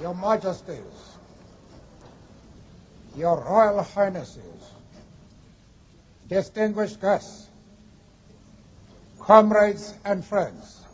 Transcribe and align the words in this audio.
Your 0.00 0.14
Majesties, 0.14 1.16
Your 3.16 3.40
Royal 3.40 3.82
Highnesses, 3.82 4.70
distinguished 6.28 7.00
guests, 7.00 7.48
comrades 9.18 9.94
and 10.04 10.22
friends, 10.24 10.84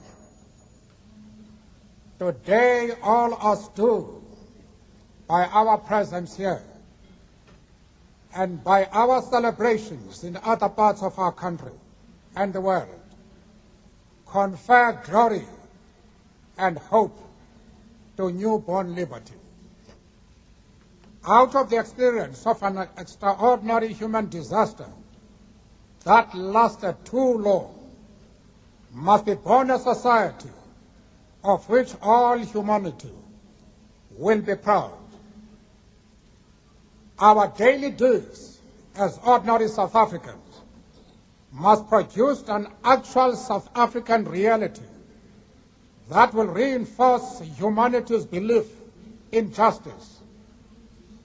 today 2.18 2.92
all 3.02 3.34
of 3.34 3.44
us 3.44 3.68
do 3.70 4.22
by 5.26 5.46
our 5.46 5.78
presence 5.78 6.36
here 6.36 6.62
and 8.34 8.62
by 8.62 8.84
our 8.92 9.20
celebrations 9.22 10.22
in 10.22 10.36
other 10.44 10.68
parts 10.68 11.02
of 11.02 11.18
our 11.18 11.32
country 11.32 11.72
and 12.36 12.52
the 12.52 12.60
world. 12.60 12.88
Confer 14.26 15.00
glory 15.04 15.44
and 16.56 16.78
hope 16.78 17.18
to 18.16 18.30
newborn 18.30 18.94
liberty. 18.94 19.34
Out 21.26 21.54
of 21.54 21.70
the 21.70 21.78
experience 21.78 22.46
of 22.46 22.62
an 22.62 22.88
extraordinary 22.98 23.92
human 23.92 24.28
disaster 24.28 24.88
that 26.04 26.34
lasted 26.34 26.96
too 27.04 27.38
long 27.38 27.78
must 28.92 29.24
be 29.24 29.34
born 29.34 29.70
a 29.70 29.78
society 29.78 30.50
of 31.44 31.68
which 31.68 31.92
all 32.02 32.38
humanity 32.38 33.12
will 34.18 34.40
be 34.40 34.54
proud. 34.56 34.98
Our 37.18 37.48
daily 37.56 37.90
deeds 37.90 38.58
as 38.96 39.18
ordinary 39.24 39.68
South 39.68 39.94
Africans 39.94 40.60
must 41.52 41.88
produce 41.88 42.42
an 42.48 42.66
actual 42.84 43.36
South 43.36 43.68
African 43.74 44.24
reality 44.24 44.82
that 46.12 46.34
will 46.34 46.46
reinforce 46.46 47.40
humanity's 47.56 48.26
belief 48.26 48.66
in 49.30 49.52
justice, 49.52 50.20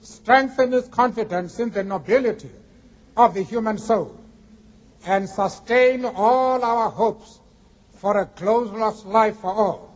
strengthen 0.00 0.72
its 0.72 0.88
confidence 0.88 1.60
in 1.60 1.70
the 1.70 1.84
nobility 1.84 2.50
of 3.16 3.34
the 3.34 3.42
human 3.42 3.76
soul, 3.76 4.18
and 5.06 5.28
sustain 5.28 6.04
all 6.04 6.64
our 6.64 6.90
hopes 6.90 7.38
for 7.96 8.18
a 8.18 8.26
glorious 8.36 9.04
life 9.04 9.36
for 9.38 9.52
all. 9.52 9.94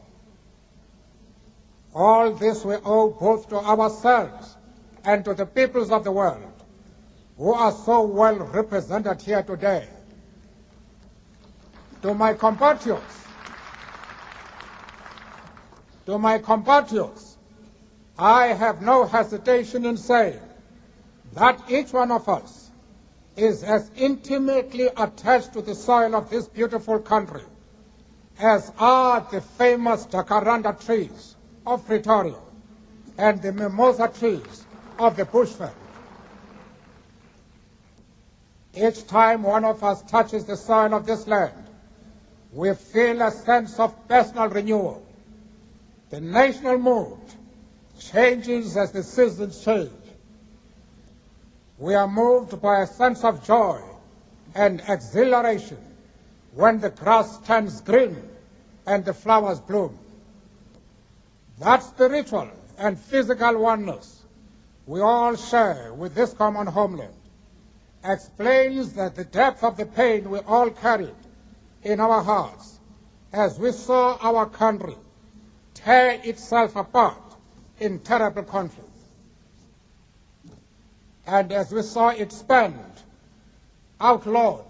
All 1.95 2.33
this 2.33 2.65
we 2.65 2.75
owe 2.75 3.11
both 3.11 3.49
to 3.49 3.57
ourselves 3.57 4.57
and 5.05 5.25
to 5.25 5.35
the 5.35 5.47
peoples 5.47 5.91
of 5.91 6.05
the 6.05 6.13
world 6.13 6.53
who 7.39 7.53
are 7.55 7.73
so 7.73 8.03
well 8.03 8.37
represented 8.37 9.23
here 9.23 9.43
today. 9.43 9.89
To 12.03 12.15
my 12.15 12.35
compatriots, 12.35 13.22
to 16.13 16.19
my 16.19 16.37
compatriots, 16.37 17.39
I 18.19 18.49
have 18.49 18.83
no 18.83 19.07
hesitation 19.07 19.87
in 19.87 19.97
saying 19.97 20.41
that 21.33 21.71
each 21.71 21.91
one 21.95 22.11
of 22.11 22.29
us 22.29 22.71
is 23.35 23.63
as 23.65 23.91
intimately 23.97 24.91
attached 24.95 25.55
to 25.55 25.63
the 25.63 25.75
soil 25.75 26.15
of 26.15 26.29
this 26.29 26.47
beautiful 26.47 26.99
country 26.99 27.45
as 28.39 28.71
are 28.79 29.27
the 29.31 29.41
famous 29.41 30.05
jacaranda 30.05 30.75
trees 30.85 31.35
of 31.67 31.87
Pretoria 31.87 32.43
and 33.17 33.41
the 33.41 33.53
mimosa 33.53 34.09
trees 34.09 34.67
of 34.99 35.17
the 35.17 35.25
bushveld. 35.25 35.73
Each 38.75 39.07
time 39.07 39.45
one 39.45 39.65
of 39.65 39.83
us 39.83 40.03
touches 40.03 40.45
the 40.45 40.59
soil 40.59 40.93
of 40.93 41.07
this 41.07 41.27
land, 41.27 41.65
we 42.53 42.75
feel 42.75 43.23
a 43.23 43.31
sense 43.31 43.79
of 43.79 43.97
personal 44.09 44.49
renewal 44.49 45.07
the 46.13 46.21
national 46.21 46.77
mood 46.77 47.19
changes 47.99 48.77
as 48.77 48.93
the 48.93 49.03
seasons 49.03 49.65
change. 49.65 49.91
We 51.79 51.95
are 51.95 52.07
moved 52.07 52.61
by 52.61 52.83
a 52.83 52.87
sense 52.87 53.25
of 53.25 53.47
joy 53.47 53.81
and 54.55 54.83
exhilaration 54.87 55.79
when 56.53 56.81
the 56.81 56.91
grass 56.91 57.39
turns 57.47 57.81
green 57.81 58.23
and 58.87 59.07
the 59.07 59.15
flowers 59.15 59.59
bloom. 59.61 59.99
That 61.61 61.83
spiritual 61.83 62.51
and 62.77 62.99
physical 62.99 63.59
oneness 63.59 64.23
we 64.87 65.01
all 65.01 65.35
share 65.37 65.95
with 65.95 66.15
this 66.15 66.35
common 66.35 66.67
homeland 66.67 67.15
explains 68.05 68.93
that 68.95 69.15
the 69.15 69.25
depth 69.25 69.65
of 69.65 69.79
the 69.79 69.87
pain 69.87 70.29
we 70.29 70.41
all 70.41 70.69
carried 70.69 71.17
in 71.83 72.01
our 72.01 72.23
hearts 72.23 72.79
as 73.33 73.59
we 73.59 73.73
saw 73.73 74.19
our 74.21 74.45
country 74.45 74.97
tear 75.85 76.21
itself 76.25 76.77
apart 76.77 77.19
in 77.79 77.99
terrible 77.99 78.43
conflict. 78.43 78.89
And 81.27 81.53
as 81.53 81.73
we 81.73 81.83
saw 81.83 82.09
it 82.09 82.33
spent, 82.33 82.77
outlawed, 84.01 84.67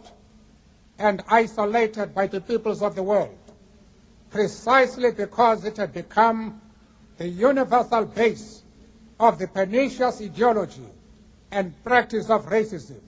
and 0.99 1.23
isolated 1.29 2.15
by 2.15 2.27
the 2.27 2.41
peoples 2.41 2.83
of 2.83 2.95
the 2.95 3.03
world, 3.03 3.39
precisely 4.31 5.11
because 5.11 5.65
it 5.65 5.77
had 5.77 5.93
become 5.93 6.61
the 7.19 7.29
universal 7.29 8.05
base 8.05 8.63
of 9.19 9.39
the 9.39 9.49
pernicious 9.49 10.21
ideology 10.21 10.87
and 11.51 11.73
practice 11.85 12.31
of 12.31 12.47
racism 12.47 13.01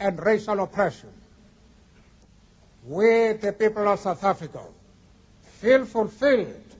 and 0.00 0.24
racial 0.24 0.60
oppression. 0.60 1.10
We, 2.86 3.32
the 3.34 3.54
people 3.56 3.86
of 3.88 4.00
South 4.00 4.24
Africa, 4.24 4.60
feel 5.60 5.84
fulfilled 5.84 6.71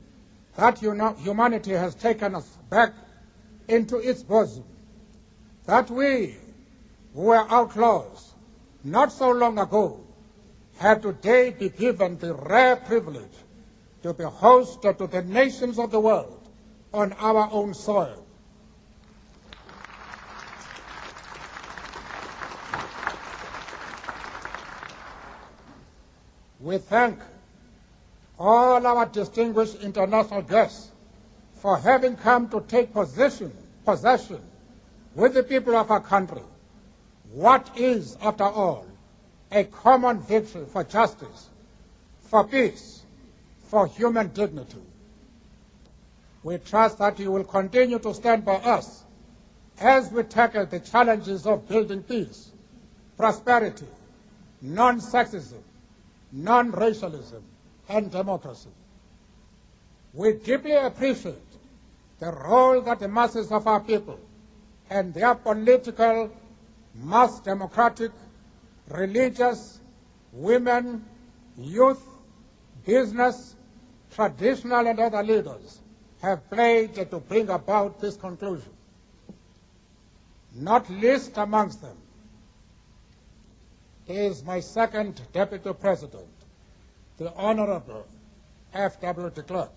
that 0.57 0.79
humanity 0.79 1.73
has 1.73 1.95
taken 1.95 2.35
us 2.35 2.47
back 2.69 2.93
into 3.69 3.99
its 3.99 4.23
bosom, 4.23 4.65
that 5.67 5.91
we, 5.91 6.37
who 7.15 7.23
were 7.23 7.47
outlaws 7.49 8.35
not 8.85 9.13
so 9.13 9.31
long 9.31 9.59
ago, 9.59 10.01
have 10.79 11.01
today 11.01 11.51
been 11.51 11.73
given 11.79 12.19
the 12.19 12.35
rare 12.35 12.77
privilege 12.77 13.33
to 14.03 14.13
be 14.13 14.25
host 14.25 14.83
to 14.83 15.07
the 15.07 15.23
nations 15.23 15.79
of 15.79 15.91
the 15.91 16.01
world 16.01 16.41
on 16.93 17.13
our 17.15 17.49
own 17.53 17.73
soil. 17.73 18.27
We 26.61 26.79
thank 26.79 27.19
all 28.43 28.85
our 28.85 29.07
distinguished 29.07 29.77
international 29.83 30.43
guests 30.43 30.91
for 31.61 31.79
having 31.79 32.17
come 32.17 32.49
to 32.49 32.61
take 32.63 32.93
position, 32.93 33.53
possession 33.85 34.41
with 35.15 35.35
the 35.35 35.45
people 35.45 35.77
of 35.77 35.91
our 35.93 36.01
country. 36.01 36.43
What 37.33 37.71
is, 37.77 38.17
after 38.21 38.43
all, 38.45 38.85
a 39.53 39.63
common 39.63 40.21
victory 40.21 40.65
for 40.67 40.83
justice, 40.83 41.51
for 42.23 42.43
peace, 42.45 43.03
for 43.69 43.87
human 43.87 44.29
dignity. 44.29 44.83
We 46.43 46.59
trust 46.59 46.99
that 46.99 47.21
you 47.21 47.31
will 47.31 47.45
continue 47.45 48.01
to 48.01 48.13
stand 48.13 48.45
by 48.45 48.57
us 48.57 49.05
as 49.79 50.11
we 50.11 50.25
tackle 50.25 50.67
the 50.67 50.81
challenges 50.81 51.47
of 51.47 51.69
building 51.69 52.03
peace, 52.03 52.51
prosperity, 53.17 53.87
non-sexism, 54.61 55.63
non-racialism, 56.33 57.45
and 57.89 58.11
democracy. 58.11 58.71
We 60.15 60.35
deeply 60.35 60.73
appreciate 60.73 61.37
the 62.19 62.33
role 62.33 62.81
that 62.83 63.01
the 63.01 63.09
masses 63.09 63.51
of 63.51 63.67
our 63.67 63.81
people 63.81 64.19
and 64.91 65.13
their 65.15 65.35
political, 65.35 66.31
mass 66.95 67.41
democratic, 67.41 68.13
religious, 68.89 69.81
women, 70.33 71.05
youth, 71.59 72.03
business, 72.85 73.57
traditional 74.15 74.87
and 74.87 75.01
other 75.01 75.23
leaders 75.23 75.81
have 76.21 76.49
played 76.51 76.95
to 76.95 77.19
bring 77.19 77.49
about 77.49 78.01
this 78.01 78.17
conclusion. 78.17 78.71
Not 80.55 80.89
least 80.91 81.37
amongst 81.37 81.81
them 81.81 81.97
is 84.07 84.45
my 84.45 84.61
second 84.61 85.21
deputy 85.33 85.73
president, 85.73 86.29
the 87.19 87.33
Honorable 87.35 88.07
F.W. 88.73 89.31
de 89.31 89.43
Klerk. 89.43 89.71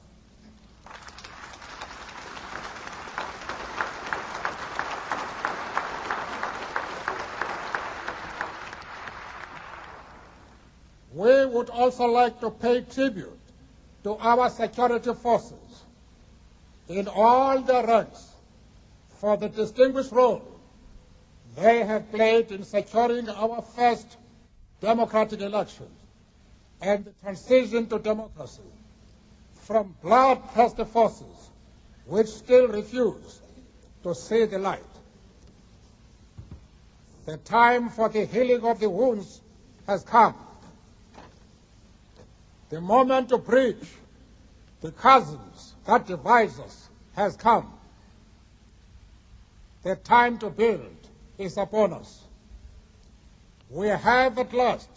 We 11.14 11.46
would 11.46 11.70
also 11.70 12.06
like 12.08 12.42
to 12.42 12.50
pay 12.52 12.82
tribute 12.82 13.40
to 14.04 14.16
our 14.18 14.50
security 14.50 15.14
forces 15.14 15.84
in 16.90 17.08
all 17.08 17.62
their 17.62 17.86
ranks 17.86 18.34
for 19.20 19.38
the 19.38 19.48
distinguished 19.50 20.12
role 20.12 20.42
they 21.56 21.86
have 21.86 22.12
played 22.12 22.52
in 22.52 22.64
securing 22.64 23.30
our 23.30 23.62
first 23.62 24.18
democratic 24.82 25.40
elections 25.42 26.05
and 26.86 27.04
the 27.04 27.12
transition 27.24 27.88
to 27.88 27.98
democracy 27.98 28.62
from 29.64 29.96
bloodthirsty 30.04 30.86
forces 30.86 31.50
which 32.06 32.28
still 32.28 32.68
refuse 32.68 33.42
to 34.04 34.14
see 34.14 34.46
the 34.46 34.60
light. 34.60 34.94
The 37.26 37.38
time 37.38 37.90
for 37.90 38.08
the 38.10 38.26
healing 38.26 38.64
of 38.64 38.80
the 38.80 38.88
wounds 38.88 39.42
has 39.88 40.04
come. 40.04 40.36
The 42.70 42.80
moment 42.80 43.30
to 43.30 43.40
bridge 43.40 43.88
the 44.82 44.92
chasms 44.92 45.74
that 45.88 46.06
divides 46.06 46.60
us 46.60 46.90
has 47.16 47.36
come. 47.36 47.74
The 49.82 49.96
time 49.96 50.38
to 50.38 50.52
build 50.52 51.10
is 51.40 51.58
upon 51.58 51.94
us. 51.94 52.24
We 53.72 53.88
have 53.88 54.38
at 54.38 54.54
last 54.54 54.90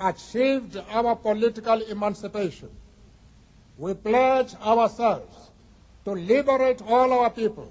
achieved 0.00 0.76
our 0.90 1.16
political 1.16 1.80
emancipation. 1.82 2.70
We 3.78 3.94
pledge 3.94 4.54
ourselves 4.56 5.50
to 6.04 6.12
liberate 6.12 6.82
all 6.82 7.12
our 7.12 7.30
people 7.30 7.70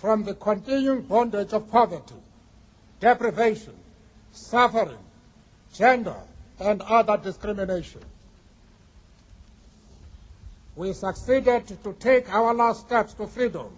from 0.00 0.24
the 0.24 0.34
continuing 0.34 1.02
bondage 1.02 1.52
of 1.52 1.70
poverty, 1.70 2.14
deprivation, 3.00 3.74
suffering, 4.32 4.98
gender, 5.74 6.16
and 6.60 6.82
other 6.82 7.16
discrimination. 7.16 8.02
We 10.76 10.92
succeeded 10.92 11.66
to 11.82 11.92
take 11.94 12.32
our 12.32 12.54
last 12.54 12.86
steps 12.86 13.12
to 13.14 13.26
freedom 13.26 13.70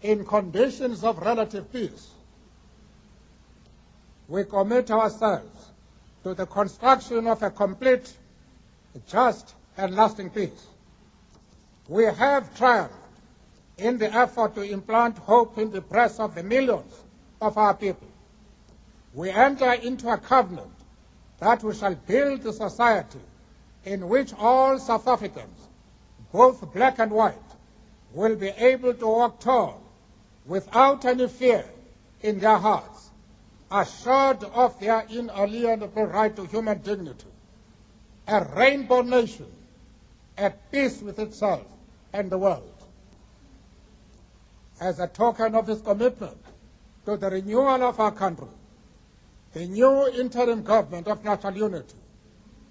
in 0.00 0.24
conditions 0.24 1.04
of 1.04 1.18
relative 1.18 1.70
peace. 1.72 2.10
We 4.28 4.44
commit 4.44 4.90
ourselves 4.90 5.71
to 6.22 6.34
the 6.34 6.46
construction 6.46 7.26
of 7.26 7.42
a 7.42 7.50
complete, 7.50 8.12
just, 9.08 9.54
and 9.76 9.94
lasting 9.94 10.30
peace. 10.30 10.66
We 11.88 12.04
have 12.04 12.56
triumphed 12.56 12.94
in 13.78 13.98
the 13.98 14.12
effort 14.12 14.54
to 14.54 14.62
implant 14.62 15.18
hope 15.18 15.58
in 15.58 15.70
the 15.70 15.80
breasts 15.80 16.20
of 16.20 16.34
the 16.34 16.42
millions 16.42 16.92
of 17.40 17.58
our 17.58 17.74
people. 17.74 18.08
We 19.14 19.30
enter 19.30 19.72
into 19.72 20.08
a 20.08 20.18
covenant 20.18 20.72
that 21.40 21.62
we 21.62 21.74
shall 21.74 21.94
build 21.94 22.46
a 22.46 22.52
society 22.52 23.20
in 23.84 24.08
which 24.08 24.32
all 24.34 24.78
South 24.78 25.08
Africans, 25.08 25.68
both 26.32 26.72
black 26.72 26.98
and 26.98 27.10
white, 27.10 27.34
will 28.14 28.36
be 28.36 28.48
able 28.48 28.94
to 28.94 29.06
walk 29.06 29.40
tall 29.40 29.82
without 30.46 31.04
any 31.04 31.26
fear 31.28 31.64
in 32.20 32.38
their 32.38 32.58
hearts, 32.58 33.01
assured 33.72 34.44
of 34.44 34.78
their 34.80 35.06
inalienable 35.08 36.04
right 36.04 36.34
to 36.36 36.44
human 36.44 36.80
dignity, 36.82 37.26
a 38.28 38.44
rainbow 38.56 39.02
nation 39.02 39.50
at 40.36 40.70
peace 40.70 41.00
with 41.00 41.18
itself 41.18 41.64
and 42.12 42.30
the 42.30 42.38
world. 42.38 42.68
As 44.80 44.98
a 44.98 45.06
token 45.06 45.54
of 45.54 45.66
his 45.66 45.80
commitment 45.80 46.36
to 47.06 47.16
the 47.16 47.30
renewal 47.30 47.82
of 47.82 47.98
our 47.98 48.12
country, 48.12 48.48
the 49.54 49.66
new 49.66 50.08
interim 50.08 50.62
government 50.62 51.08
of 51.08 51.24
national 51.24 51.56
unity 51.56 51.96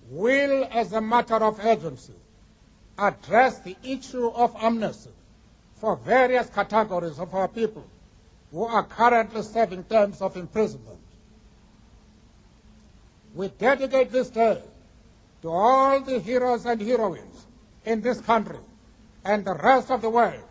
will, 0.10 0.68
as 0.72 0.94
a 0.94 1.02
matter 1.02 1.36
of 1.36 1.64
urgency, 1.66 2.14
address 2.98 3.60
the 3.60 3.76
issue 3.84 4.28
of 4.30 4.56
amnesty 4.60 5.12
for 5.76 5.96
various 5.96 6.50
categories 6.50 7.18
of 7.18 7.34
our 7.34 7.48
people 7.48 7.86
who 8.52 8.66
are 8.66 8.84
currently 8.84 9.42
serving 9.42 9.84
terms 9.86 10.22
of 10.22 10.36
imprisonment. 10.36 11.00
We 13.34 13.48
dedicate 13.48 14.12
this 14.12 14.30
day 14.30 14.62
to 15.42 15.50
all 15.50 16.02
the 16.02 16.20
heroes 16.20 16.66
and 16.66 16.82
heroines 16.82 17.46
in 17.86 18.02
this 18.02 18.20
country 18.22 18.60
and 19.24 19.46
the 19.46 19.54
rest 19.54 19.90
of 19.90 20.02
the 20.02 20.10
world 20.10 20.44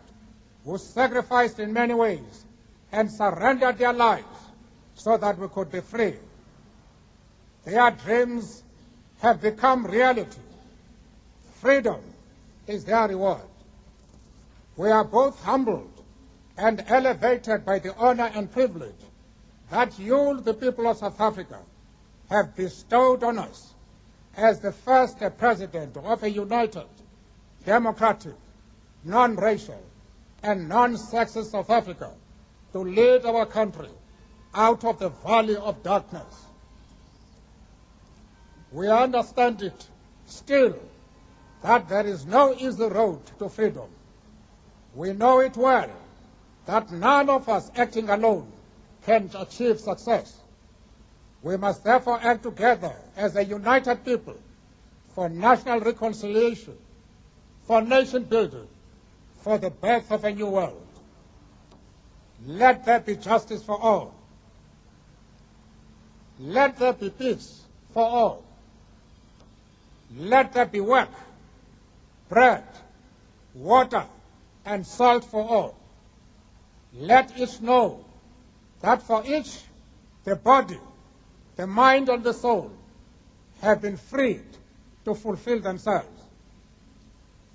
who 0.65 0.77
sacrificed 0.77 1.59
in 1.59 1.73
many 1.73 1.93
ways 1.93 2.45
and 2.91 3.11
surrendered 3.11 3.77
their 3.77 3.93
lives 3.93 4.25
so 4.95 5.17
that 5.17 5.37
we 5.37 5.47
could 5.47 5.71
be 5.71 5.81
free. 5.81 6.15
Their 7.65 7.91
dreams 7.91 8.63
have 9.21 9.41
become 9.41 9.85
reality. 9.85 10.41
Freedom 11.59 12.01
is 12.67 12.85
their 12.85 13.07
reward. 13.07 13.41
We 14.75 14.89
are 14.89 15.03
both 15.03 15.41
humbled 15.43 15.90
and 16.61 16.85
elevated 16.89 17.65
by 17.65 17.79
the 17.79 17.95
honor 17.95 18.29
and 18.35 18.51
privilege 18.51 19.03
that 19.71 19.97
you, 19.97 20.39
the 20.41 20.53
people 20.53 20.87
of 20.87 20.95
South 20.97 21.19
Africa, 21.19 21.59
have 22.29 22.55
bestowed 22.55 23.23
on 23.23 23.39
us 23.39 23.73
as 24.37 24.59
the 24.59 24.71
first 24.71 25.17
president 25.39 25.97
of 25.97 26.21
a 26.21 26.29
united, 26.29 26.85
democratic, 27.65 28.35
non-racial, 29.03 29.81
and 30.43 30.69
non-sexist 30.69 31.45
South 31.45 31.69
Africa 31.71 32.11
to 32.73 32.79
lead 32.79 33.25
our 33.25 33.47
country 33.47 33.89
out 34.53 34.85
of 34.85 34.99
the 34.99 35.09
valley 35.09 35.55
of 35.55 35.81
darkness. 35.81 36.45
We 38.71 38.87
understand 38.87 39.63
it 39.63 39.87
still 40.27 40.77
that 41.63 41.89
there 41.89 42.05
is 42.05 42.27
no 42.27 42.53
easy 42.53 42.85
road 42.85 43.19
to 43.39 43.49
freedom. 43.49 43.89
We 44.93 45.13
know 45.13 45.39
it 45.39 45.57
well 45.57 45.89
that 46.65 46.91
none 46.91 47.29
of 47.29 47.49
us 47.49 47.71
acting 47.75 48.09
alone 48.09 48.51
can 49.05 49.29
achieve 49.35 49.79
success. 49.79 50.37
We 51.41 51.57
must 51.57 51.83
therefore 51.83 52.19
act 52.21 52.43
together 52.43 52.93
as 53.15 53.35
a 53.35 53.43
united 53.43 54.05
people 54.05 54.37
for 55.15 55.27
national 55.27 55.79
reconciliation, 55.79 56.77
for 57.65 57.81
nation 57.81 58.23
building, 58.23 58.67
for 59.41 59.57
the 59.57 59.69
birth 59.69 60.11
of 60.11 60.23
a 60.23 60.31
new 60.31 60.47
world. 60.47 60.85
Let 62.45 62.85
there 62.85 62.99
be 62.99 63.15
justice 63.15 63.63
for 63.63 63.79
all. 63.79 64.13
Let 66.39 66.77
there 66.77 66.93
be 66.93 67.09
peace 67.09 67.61
for 67.93 68.03
all. 68.03 68.43
Let 70.17 70.53
there 70.53 70.65
be 70.65 70.79
work, 70.79 71.09
bread, 72.29 72.63
water, 73.53 74.05
and 74.65 74.85
salt 74.85 75.23
for 75.23 75.41
all. 75.41 75.80
Let 76.93 77.37
each 77.37 77.61
know 77.61 78.05
that 78.81 79.01
for 79.01 79.23
each 79.25 79.61
the 80.23 80.35
body, 80.35 80.79
the 81.55 81.67
mind, 81.67 82.09
and 82.09 82.23
the 82.23 82.33
soul 82.33 82.71
have 83.61 83.81
been 83.81 83.97
freed 83.97 84.45
to 85.05 85.15
fulfill 85.15 85.59
themselves. 85.59 86.07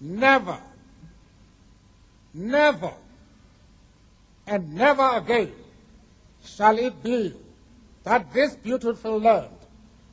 Never 0.00 0.58
Never 2.36 2.92
and 4.46 4.74
never 4.74 5.16
again 5.16 5.54
shall 6.44 6.78
it 6.78 7.02
be 7.02 7.34
that 8.04 8.30
this 8.34 8.54
beautiful 8.56 9.18
land 9.18 9.56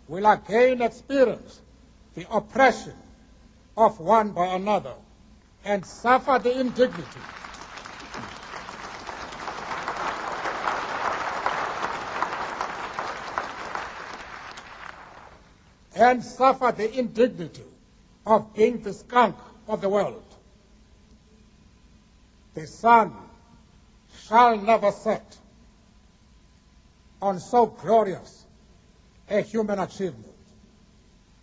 will 0.08 0.26
again 0.26 0.82
experience 0.82 1.60
the 2.16 2.26
oppression 2.34 2.96
of 3.76 4.00
one 4.00 4.32
by 4.32 4.46
another 4.46 4.94
and 5.66 5.86
suffer 5.86 6.40
the 6.42 6.58
indignity 6.62 7.20
and 15.96 16.24
suffer 16.24 16.74
the 16.76 16.98
indignity 16.98 17.64
of 18.26 18.54
being 18.54 18.82
the 18.82 18.94
skunk 18.94 19.36
of 19.68 19.82
the 19.82 19.90
world 19.90 20.24
the 22.54 22.68
sun 22.68 23.14
shall 24.28 24.58
never 24.58 24.92
set 24.92 25.38
on 27.22 27.40
so 27.40 27.66
glorious 27.66 28.44
a 29.30 29.42
human 29.42 29.80
achievement. 29.80 30.34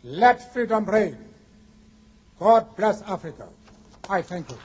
Let 0.04 0.52
freedom 0.52 0.84
reign. 0.84 1.18
God 2.38 2.76
bless 2.76 3.02
Africa. 3.02 3.48
I 4.08 4.22
thank 4.22 4.50
you. 4.50 4.58